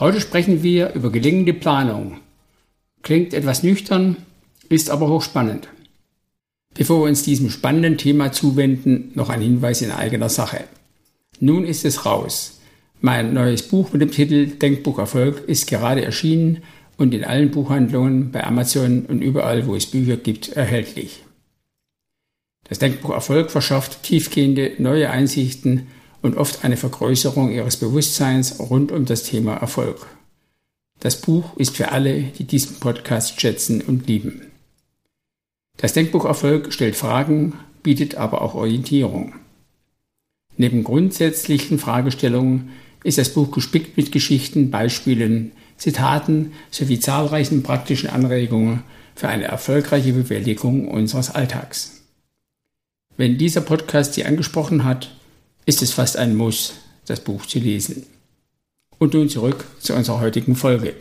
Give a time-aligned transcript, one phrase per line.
[0.00, 2.18] Heute sprechen wir über gelingende Planung.
[3.02, 4.16] Klingt etwas nüchtern,
[4.68, 5.68] ist aber hochspannend.
[6.74, 10.64] Bevor wir uns diesem spannenden Thema zuwenden, noch ein Hinweis in eigener Sache.
[11.38, 12.58] Nun ist es raus.
[13.00, 16.62] Mein neues Buch mit dem Titel Denkbuch Erfolg ist gerade erschienen
[16.96, 21.22] und in allen Buchhandlungen, bei Amazon und überall, wo es Bücher gibt, erhältlich.
[22.68, 25.86] Das Denkbuch Erfolg verschafft tiefgehende neue Einsichten
[26.24, 30.06] und oft eine Vergrößerung ihres Bewusstseins rund um das Thema Erfolg.
[31.00, 34.50] Das Buch ist für alle, die diesen Podcast schätzen und lieben.
[35.76, 39.34] Das Denkbuch Erfolg stellt Fragen, bietet aber auch Orientierung.
[40.56, 42.70] Neben grundsätzlichen Fragestellungen
[43.02, 48.82] ist das Buch gespickt mit Geschichten, Beispielen, Zitaten sowie zahlreichen praktischen Anregungen
[49.14, 52.02] für eine erfolgreiche Bewältigung unseres Alltags.
[53.18, 55.10] Wenn dieser Podcast Sie angesprochen hat,
[55.66, 56.74] ist es fast ein Muss,
[57.06, 58.06] das Buch zu lesen.
[58.98, 60.94] Und nun zurück zu unserer heutigen Folge.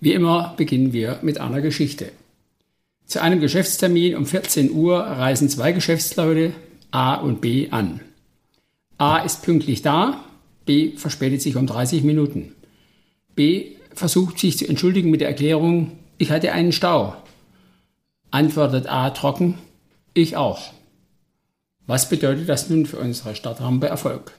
[0.00, 2.12] Wie immer beginnen wir mit einer Geschichte.
[3.06, 6.52] Zu einem Geschäftstermin um 14 Uhr reisen zwei Geschäftsleute
[6.90, 8.00] A und B an.
[8.98, 10.24] A ist pünktlich da,
[10.64, 12.54] B verspätet sich um 30 Minuten.
[13.34, 17.16] B versucht sich zu entschuldigen mit der Erklärung, ich hatte einen Stau.
[18.30, 19.58] Antwortet A trocken,
[20.14, 20.72] ich auch.
[21.86, 24.32] Was bedeutet das nun für unsere Startrampe Erfolg?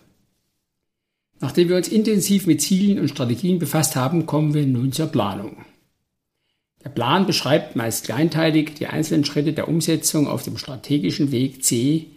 [1.40, 5.66] Nachdem wir uns intensiv mit Zielen und Strategien befasst haben, kommen wir nun zur Planung.
[6.84, 12.08] Der Plan beschreibt meist kleinteilig die einzelnen Schritte der Umsetzung auf dem strategischen Weg C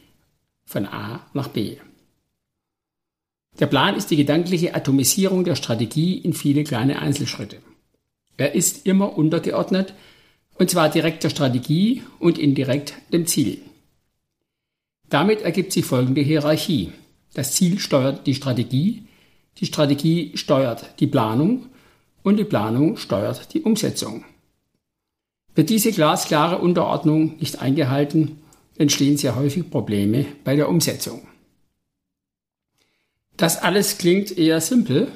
[0.64, 1.76] von A nach B.
[3.58, 7.56] Der Plan ist die gedankliche Atomisierung der Strategie in viele kleine Einzelschritte.
[8.36, 9.94] Er ist immer untergeordnet
[10.54, 13.60] und zwar direkt der Strategie und indirekt dem Ziel.
[15.10, 16.92] Damit ergibt sich folgende Hierarchie.
[17.34, 19.04] Das Ziel steuert die Strategie,
[19.58, 21.66] die Strategie steuert die Planung
[22.22, 24.24] und die Planung steuert die Umsetzung.
[25.54, 28.38] Wird diese glasklare Unterordnung nicht eingehalten,
[28.76, 31.26] entstehen sehr häufig Probleme bei der Umsetzung.
[33.36, 35.10] Das alles klingt eher simpel.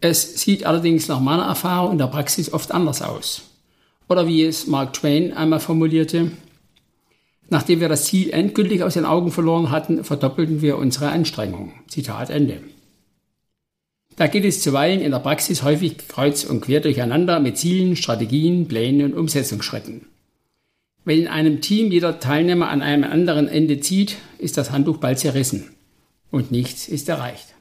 [0.00, 3.42] Es sieht allerdings nach meiner Erfahrung in der Praxis oft anders aus.
[4.08, 6.32] Oder wie es Mark Twain einmal formulierte,
[7.48, 11.72] nachdem wir das Ziel endgültig aus den Augen verloren hatten, verdoppelten wir unsere Anstrengungen.
[11.88, 12.60] Zitat Ende.
[14.16, 18.66] Da geht es zuweilen in der Praxis häufig kreuz und quer durcheinander mit Zielen, Strategien,
[18.66, 20.06] Plänen und Umsetzungsschritten.
[21.04, 25.18] Wenn in einem Team jeder Teilnehmer an einem anderen Ende zieht, ist das Handtuch bald
[25.18, 25.70] zerrissen
[26.30, 27.54] und nichts ist erreicht.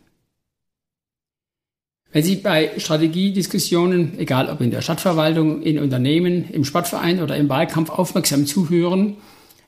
[2.11, 7.49] Wenn Sie bei Strategiediskussionen, egal ob in der Stadtverwaltung, in Unternehmen, im Sportverein oder im
[7.49, 9.17] Wahlkampf aufmerksam zuhören,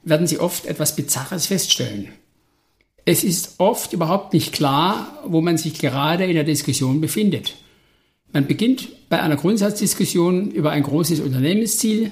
[0.09, 2.09] werden Sie oft etwas Bizarres feststellen.
[3.05, 7.55] Es ist oft überhaupt nicht klar, wo man sich gerade in der Diskussion befindet.
[8.33, 12.11] Man beginnt bei einer Grundsatzdiskussion über ein großes Unternehmensziel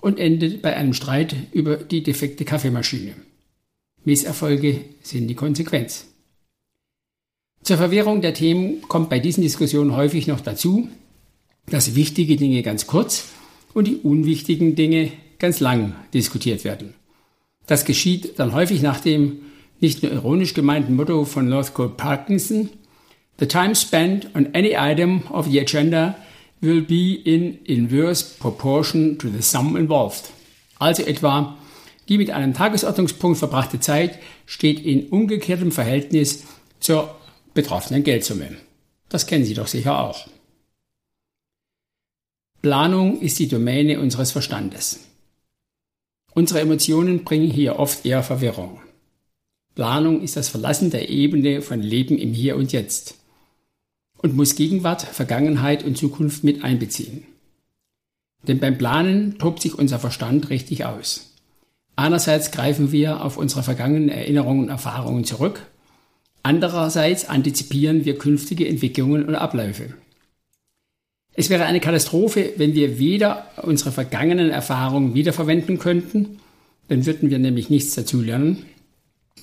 [0.00, 3.14] und endet bei einem Streit über die defekte Kaffeemaschine.
[4.04, 6.06] Misserfolge sind die Konsequenz.
[7.62, 10.88] Zur Verwirrung der Themen kommt bei diesen Diskussionen häufig noch dazu,
[11.66, 13.28] dass wichtige Dinge ganz kurz
[13.74, 16.94] und die unwichtigen Dinge ganz lang diskutiert werden.
[17.66, 19.42] Das geschieht dann häufig nach dem
[19.80, 22.70] nicht nur ironisch gemeinten Motto von Northcote Parkinson,
[23.40, 26.14] The time spent on any item of the agenda
[26.60, 30.30] will be in inverse proportion to the sum involved.
[30.78, 31.56] Also etwa,
[32.10, 36.44] die mit einem Tagesordnungspunkt verbrachte Zeit steht in umgekehrtem Verhältnis
[36.80, 37.16] zur
[37.54, 38.58] betroffenen Geldsumme.
[39.08, 40.28] Das kennen Sie doch sicher auch.
[42.60, 45.00] Planung ist die Domäne unseres Verstandes.
[46.32, 48.80] Unsere Emotionen bringen hier oft eher Verwirrung.
[49.74, 53.14] Planung ist das Verlassen der Ebene von Leben im Hier und Jetzt
[54.18, 57.24] und muss Gegenwart, Vergangenheit und Zukunft mit einbeziehen.
[58.46, 61.34] Denn beim Planen tobt sich unser Verstand richtig aus.
[61.96, 65.62] Einerseits greifen wir auf unsere vergangenen Erinnerungen und Erfahrungen zurück
[66.42, 69.94] Andererseits antizipieren wir künftige Entwicklungen und Abläufe.
[71.34, 76.38] Es wäre eine Katastrophe, wenn wir weder unsere vergangenen Erfahrungen wiederverwenden könnten,
[76.88, 78.64] dann würden wir nämlich nichts dazulernen,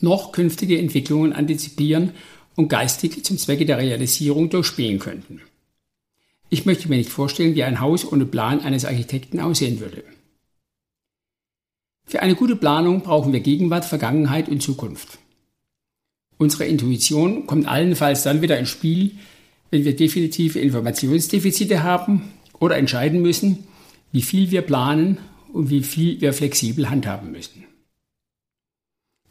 [0.02, 2.12] noch künftige Entwicklungen antizipieren
[2.56, 5.42] und geistig zum Zwecke der Realisierung durchspielen könnten.
[6.50, 10.04] Ich möchte mir nicht vorstellen, wie ein Haus ohne Plan eines Architekten aussehen würde.
[12.06, 15.20] Für eine gute Planung brauchen wir Gegenwart, Vergangenheit und Zukunft.
[16.38, 19.12] Unsere Intuition kommt allenfalls dann wieder ins Spiel,
[19.72, 23.66] wenn wir definitive Informationsdefizite haben oder entscheiden müssen,
[24.12, 25.18] wie viel wir planen
[25.52, 27.64] und wie viel wir flexibel handhaben müssen.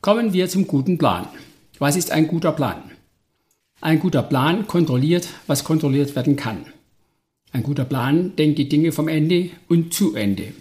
[0.01, 1.27] Kommen wir zum guten Plan.
[1.79, 2.83] Was ist ein guter Plan?
[3.81, 6.67] Ein guter Plan kontrolliert, was kontrolliert werden kann.
[7.53, 10.53] Ein guter Plan denkt die Dinge vom Ende und zu Ende.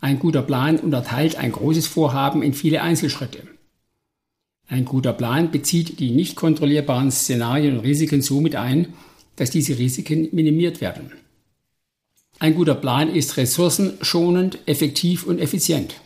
[0.00, 3.51] Ein guter Plan unterteilt ein großes Vorhaben in viele Einzelschritte.
[4.72, 8.94] Ein guter Plan bezieht die nicht kontrollierbaren Szenarien und Risiken so mit ein,
[9.36, 11.12] dass diese Risiken minimiert werden.
[12.38, 16.00] Ein guter Plan ist ressourcenschonend, effektiv und effizient.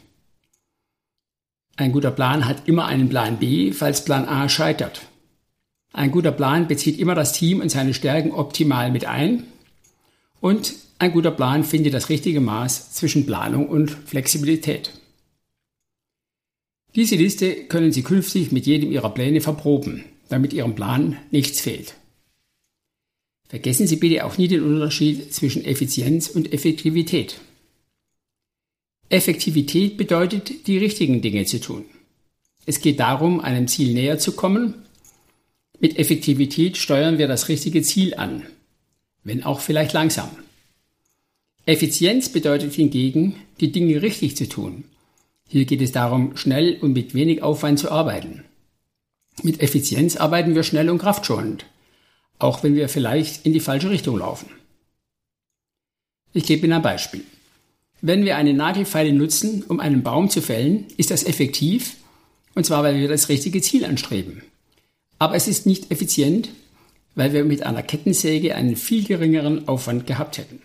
[1.77, 5.03] Ein guter Plan hat immer einen Plan B, falls Plan A scheitert.
[5.93, 9.45] Ein guter Plan bezieht immer das Team und seine Stärken optimal mit ein.
[10.41, 14.91] Und ein guter Plan findet das richtige Maß zwischen Planung und Flexibilität.
[16.97, 21.95] Diese Liste können Sie künftig mit jedem Ihrer Pläne verproben, damit Ihrem Plan nichts fehlt.
[23.49, 27.39] Vergessen Sie bitte auch nie den Unterschied zwischen Effizienz und Effektivität.
[29.11, 31.85] Effektivität bedeutet, die richtigen Dinge zu tun.
[32.65, 34.75] Es geht darum, einem Ziel näher zu kommen.
[35.79, 38.43] Mit Effektivität steuern wir das richtige Ziel an,
[39.23, 40.31] wenn auch vielleicht langsam.
[41.67, 44.85] Effizienz bedeutet hingegen, die Dinge richtig zu tun.
[45.49, 48.45] Hier geht es darum, schnell und mit wenig Aufwand zu arbeiten.
[49.43, 51.67] Mit Effizienz arbeiten wir schnell und kraftschonend,
[52.39, 54.49] auch wenn wir vielleicht in die falsche Richtung laufen.
[56.33, 57.23] Ich gebe Ihnen ein Beispiel.
[58.01, 61.97] Wenn wir eine Nagelfeile nutzen, um einen Baum zu fällen, ist das effektiv,
[62.55, 64.43] und zwar weil wir das richtige Ziel anstreben.
[65.19, 66.51] Aber es ist nicht effizient,
[67.15, 70.61] weil wir mit einer Kettensäge einen viel geringeren Aufwand gehabt hätten.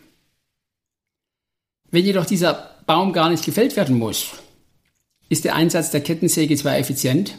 [1.90, 4.32] Wenn jedoch dieser Baum gar nicht gefällt werden muss,
[5.32, 7.38] ist der Einsatz der Kettensäge zwar effizient,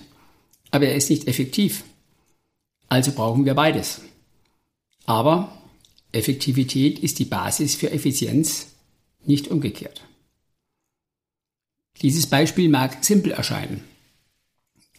[0.70, 1.84] aber er ist nicht effektiv.
[2.88, 4.00] Also brauchen wir beides.
[5.04, 5.52] Aber
[6.10, 8.68] Effektivität ist die Basis für Effizienz
[9.26, 10.04] nicht umgekehrt.
[12.00, 13.84] Dieses Beispiel mag simpel erscheinen.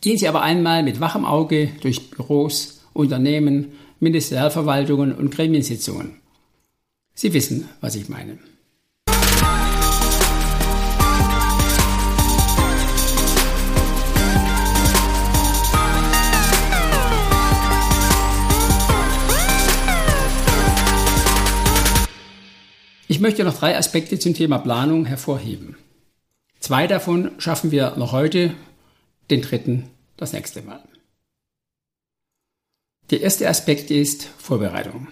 [0.02, 6.22] Gehen Sie aber einmal mit wachem Auge durch Büros, Unternehmen, Ministerialverwaltungen und Gremiensitzungen.
[7.16, 8.38] Sie wissen, was ich meine.
[23.24, 25.78] Möchte noch drei Aspekte zum Thema Planung hervorheben.
[26.60, 28.54] Zwei davon schaffen wir noch heute,
[29.32, 30.84] den dritten das nächste Mal.
[33.12, 35.08] Der erste Aspekt ist Vorbereitung.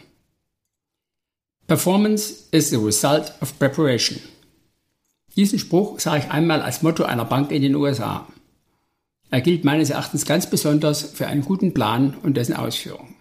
[1.68, 4.20] Performance is the result of preparation.
[5.38, 8.28] Diesen Spruch sage ich einmal als Motto einer Bank in den USA.
[9.30, 13.16] Er gilt meines Erachtens ganz besonders für einen guten Plan und dessen Ausführung.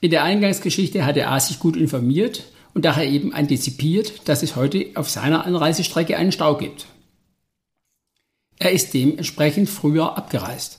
[0.00, 2.42] In der Eingangsgeschichte hat der A sich gut informiert
[2.78, 6.86] und daher eben antizipiert, dass es heute auf seiner Anreisestrecke einen Stau gibt.
[8.60, 10.78] Er ist dementsprechend früher abgereist.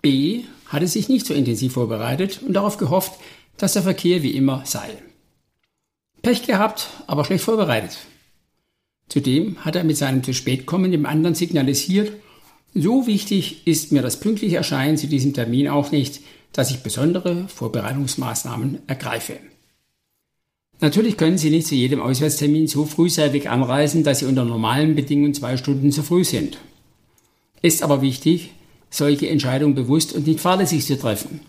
[0.00, 3.20] B hatte sich nicht so intensiv vorbereitet und darauf gehofft,
[3.58, 4.96] dass der Verkehr wie immer sei.
[6.22, 7.98] Pech gehabt, aber schlecht vorbereitet.
[9.10, 12.12] Zudem hat er mit seinem zu spät kommen dem anderen signalisiert,
[12.72, 16.22] so wichtig ist mir das pünktliche Erscheinen zu diesem Termin auch nicht,
[16.54, 19.36] dass ich besondere Vorbereitungsmaßnahmen ergreife.
[20.80, 25.34] Natürlich können Sie nicht zu jedem Auswärtstermin so frühzeitig anreisen, dass Sie unter normalen Bedingungen
[25.34, 26.56] zwei Stunden zu früh sind.
[27.60, 28.52] Ist aber wichtig,
[28.88, 31.40] solche Entscheidungen bewusst und nicht fahrlässig zu treffen.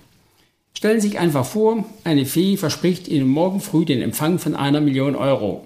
[0.73, 4.81] Stellen Sie sich einfach vor, eine Fee verspricht Ihnen morgen früh den Empfang von einer
[4.81, 5.65] Million Euro,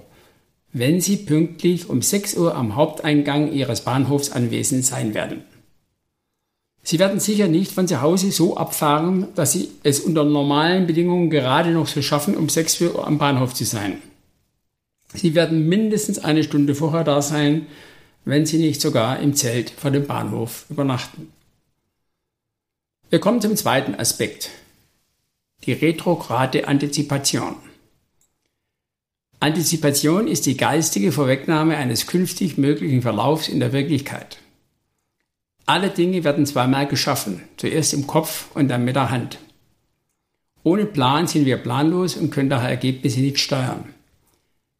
[0.72, 5.41] wenn Sie pünktlich um 6 Uhr am Haupteingang Ihres Bahnhofs anwesend sein werden.
[6.88, 11.32] Sie werden sicher nicht von zu Hause so abfahren, dass Sie es unter normalen Bedingungen
[11.32, 14.04] gerade noch so schaffen, um 6 Uhr am Bahnhof zu sein.
[15.12, 17.65] Sie werden mindestens eine Stunde vorher da sein,
[18.24, 21.32] wenn Sie nicht sogar im Zelt vor dem Bahnhof übernachten.
[23.10, 24.51] Wir kommen zum zweiten Aspekt.
[25.63, 27.56] Die retrograde Antizipation.
[29.39, 34.38] Antizipation ist die geistige Vorwegnahme eines künftig möglichen Verlaufs in der Wirklichkeit.
[35.65, 39.39] Alle Dinge werden zweimal geschaffen, zuerst im Kopf und dann mit der Hand.
[40.63, 43.86] Ohne Plan sind wir planlos und können daher Ergebnisse nicht steuern.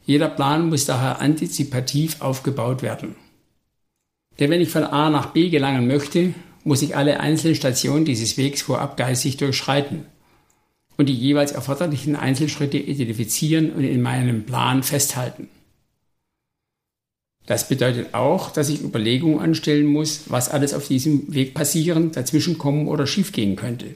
[0.06, 3.16] Jeder Plan muss daher antizipativ aufgebaut werden.
[4.40, 8.38] Denn wenn ich von A nach B gelangen möchte, muss ich alle einzelnen Stationen dieses
[8.38, 10.06] Wegs vorab geistig durchschreiten.
[10.98, 15.50] und die jeweils erforderlichen Einzelschritte identifizieren und in meinem Plan festhalten.
[17.46, 22.88] Das bedeutet auch, dass ich Überlegungen anstellen muss, was alles auf diesem Weg passieren, dazwischenkommen
[22.88, 23.96] oder schiefgehen könnte.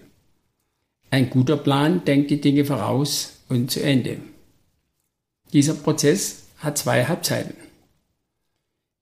[1.10, 4.18] Ein guter Plan denkt die Dinge voraus und zu Ende.
[5.54, 7.56] Dieser Prozess hat zwei Halbzeiten.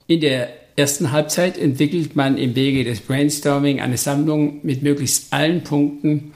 [0.08, 5.64] In der ersten Halbzeit entwickelt man im Wege des Brainstorming eine Sammlung mit möglichst allen
[5.64, 6.34] Punkten,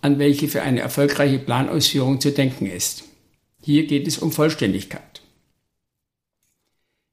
[0.00, 3.04] an welche für eine erfolgreiche Planausführung zu denken ist.
[3.62, 5.19] Hier geht es um Vollständigkeit.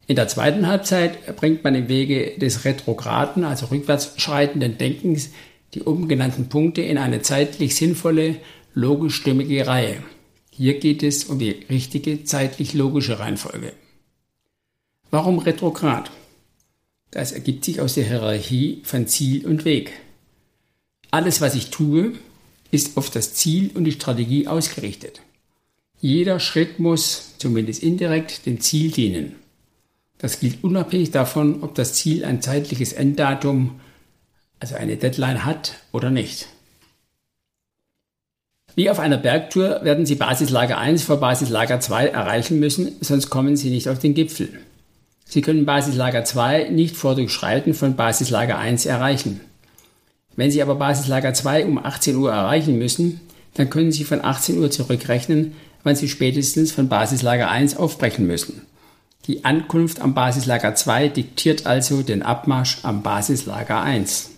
[0.07, 5.31] In der zweiten Halbzeit bringt man im Wege des retrograden, also rückwärts schreitenden Denkens,
[5.73, 8.37] die oben genannten Punkte in eine zeitlich sinnvolle,
[8.73, 10.01] logisch stimmige Reihe.
[10.49, 13.73] Hier geht es um die richtige zeitlich logische Reihenfolge.
[15.11, 16.09] Warum retrograd?
[17.11, 19.91] Das ergibt sich aus der Hierarchie von Ziel und Weg.
[21.11, 22.13] Alles, was ich tue,
[22.71, 25.21] ist auf das Ziel und die Strategie ausgerichtet.
[25.99, 29.35] Jeder Schritt muss, zumindest indirekt, dem Ziel dienen.
[30.17, 33.79] Das gilt unabhängig davon, ob das Ziel ein zeitliches Enddatum,
[34.59, 36.47] also eine Deadline hat oder nicht.
[38.75, 43.55] Wie auf einer Bergtour werden Sie Basislager 1 vor Basislager 2 erreichen müssen, sonst kommen
[43.55, 44.49] Sie nicht auf den Gipfel.
[45.25, 49.41] Sie können Basislager 2 nicht vor Durchschreiten von Basislager 1 erreichen.
[50.35, 53.19] Wenn Sie aber Basislager 2 um 18 Uhr erreichen müssen,
[53.55, 58.61] dann können Sie von 18 Uhr zurückrechnen, wann Sie spätestens von Basislager 1 aufbrechen müssen.
[59.27, 64.31] Die Ankunft am Basislager 2 diktiert also den Abmarsch am Basislager 1.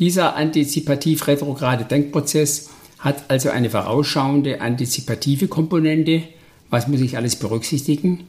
[0.00, 6.24] Dieser antizipativ-retrograde Denkprozess hat also eine vorausschauende antizipative Komponente,
[6.70, 8.26] was muss ich alles berücksichtigen,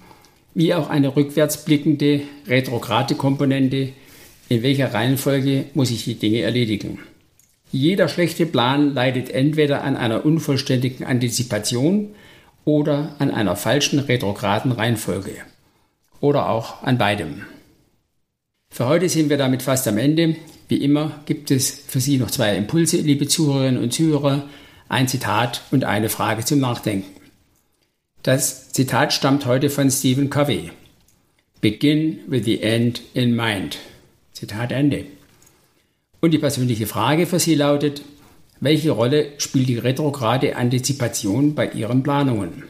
[0.53, 3.89] wie auch eine rückwärtsblickende retrograde Komponente,
[4.50, 7.00] in welcher Reihenfolge muss ich die Dinge erledigen.
[7.71, 12.09] Jeder schlechte Plan leidet entweder an einer unvollständigen Antizipation
[12.67, 15.36] oder an einer falschen retrograden Reihenfolge
[16.19, 17.43] oder auch an beidem.
[18.69, 20.36] Für heute sind wir damit fast am Ende.
[20.67, 24.50] Wie immer gibt es für Sie noch zwei Impulse, liebe Zuhörerinnen und Zuhörer,
[24.89, 27.09] ein Zitat und eine Frage zum Nachdenken.
[28.21, 30.71] Das Zitat stammt heute von Stephen Covey.
[31.62, 33.77] Begin with the end in mind.
[34.33, 35.05] Zitat Ende.
[36.19, 38.01] Und die persönliche Frage für Sie lautet,
[38.59, 42.63] welche Rolle spielt die retrograde Antizipation bei Ihren Planungen?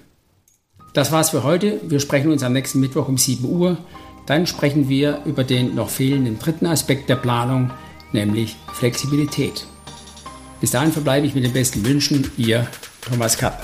[0.94, 1.80] Das war's für heute.
[1.88, 3.78] Wir sprechen uns am nächsten Mittwoch um 7 Uhr.
[4.26, 7.72] Dann sprechen wir über den noch fehlenden dritten Aspekt der Planung,
[8.12, 9.66] nämlich Flexibilität.
[10.60, 12.68] Bis dahin verbleibe ich mit den besten Wünschen, Ihr
[13.02, 13.64] Thomas Kapp.